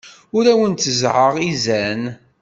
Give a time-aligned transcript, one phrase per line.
[0.37, 2.03] Ur awen-tteẓẓɛeɣ izan.